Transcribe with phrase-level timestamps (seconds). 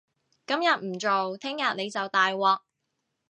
[0.47, 2.61] 今日唔做，聽日你就大鑊